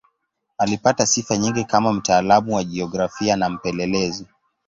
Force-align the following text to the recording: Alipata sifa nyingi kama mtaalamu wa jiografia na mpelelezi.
Alipata 0.57 1.05
sifa 1.05 1.37
nyingi 1.37 1.63
kama 1.63 1.93
mtaalamu 1.93 2.55
wa 2.55 2.63
jiografia 2.63 3.35
na 3.35 3.49
mpelelezi. 3.49 4.25